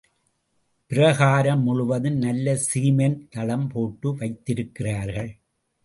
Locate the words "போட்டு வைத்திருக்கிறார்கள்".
3.67-5.31